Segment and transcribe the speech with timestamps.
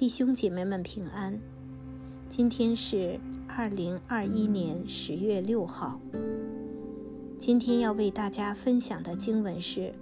[0.00, 1.38] 弟兄姐妹们平安。
[2.26, 6.00] 今天是二零二一年十月六号。
[7.38, 9.80] 今天要为大家分享的经文是《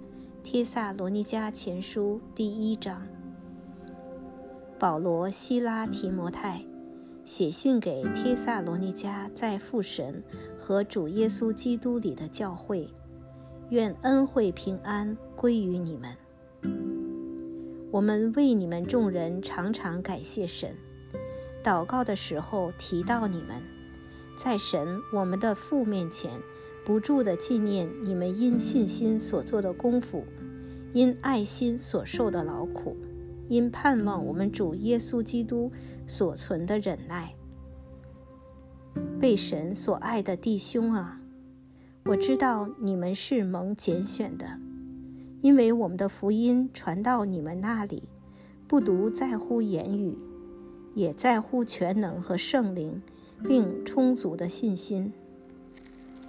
[0.41, 3.05] 帖萨罗尼迦前书》第一章。
[4.79, 6.63] 保罗、希拉、提摩太
[7.25, 10.23] 写信给帖萨罗尼迦在父神
[10.57, 12.87] 和主耶稣基督里的教会，
[13.69, 16.15] 愿恩惠平安归于你们。
[17.91, 20.75] 我们为你们众人常常感谢神，
[21.63, 23.63] 祷告的时候提到你们，
[24.37, 26.31] 在神我们的父面前，
[26.85, 30.23] 不住的纪念你们因信心所做的功夫，
[30.93, 32.95] 因爱心所受的劳苦，
[33.47, 35.71] 因盼望我们主耶稣基督
[36.05, 37.33] 所存的忍耐。
[39.19, 41.19] 被神所爱的弟兄啊，
[42.05, 44.45] 我知道你们是蒙拣选的。
[45.41, 48.03] 因为我们的福音传到你们那里，
[48.67, 50.17] 不独在乎言语，
[50.95, 53.01] 也在乎全能和圣灵，
[53.43, 55.13] 并充足的信心。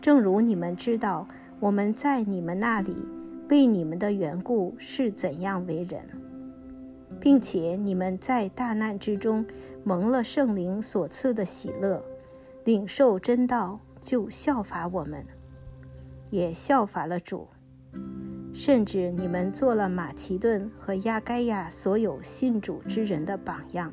[0.01, 1.27] 正如你们知道，
[1.59, 2.97] 我们在你们那里
[3.49, 6.05] 为你们的缘故是怎样为人，
[7.19, 9.45] 并且你们在大难之中
[9.83, 12.03] 蒙了圣灵所赐的喜乐，
[12.65, 15.27] 领受真道，就效法我们，
[16.31, 17.49] 也效法了主。
[18.53, 23.93] 甚至你们做了马其顿和亚该亚所有信主之人的榜样，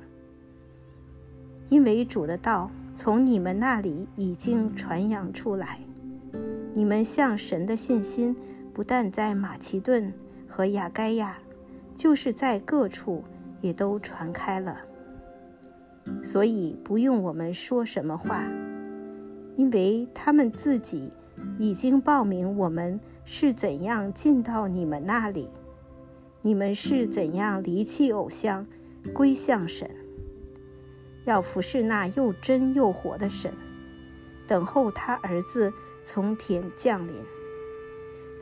[1.69, 5.79] 因为主的道从你们那里已经传扬出来。
[6.73, 8.35] 你们向神的信心
[8.73, 10.11] 不但在马其顿
[10.47, 11.37] 和亚该亚，
[11.95, 13.23] 就是在各处
[13.61, 14.77] 也都传开了。
[16.23, 18.43] 所以不用我们说什么话，
[19.55, 21.11] 因为他们自己
[21.59, 22.99] 已经报名我们。
[23.29, 25.49] 是怎样进到你们那里？
[26.43, 28.65] 你们是怎样离弃偶像，
[29.13, 29.91] 归向神？
[31.25, 33.51] 要服侍那又真又活的神，
[34.47, 35.73] 等候他儿子
[36.05, 37.15] 从天降临，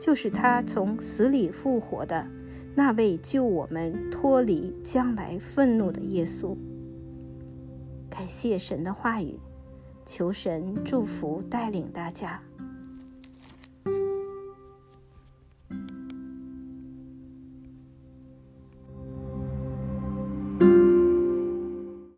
[0.00, 2.28] 就是他从死里复活的
[2.76, 6.56] 那位救我们脱离将来愤怒的耶稣。
[8.08, 9.40] 感谢神的话语，
[10.04, 12.40] 求神祝福带领大家。